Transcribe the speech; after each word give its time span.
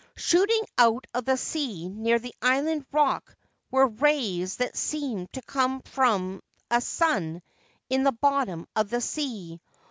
Shooting 0.15 0.63
out 0.79 1.05
of 1.13 1.25
the 1.25 1.37
sea 1.37 1.87
near 1.87 2.17
the 2.17 2.33
island 2.41 2.87
rock 2.91 3.37
were 3.69 3.85
rays 3.85 4.55
that 4.57 4.75
seemed 4.75 5.31
to 5.33 5.43
come 5.43 5.81
from 5.83 6.41
a 6.71 6.81
sun 6.81 7.43
in 7.87 8.01
the 8.03 8.11
bottom 8.11 8.65
of 8.75 8.89
the 8.89 8.99
sea. 9.01 9.61